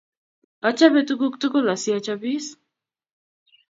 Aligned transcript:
Achope 0.67 1.01
tuguk 1.07 1.33
tugul 1.41 1.67
si 1.81 1.89
achopis. 1.97 2.45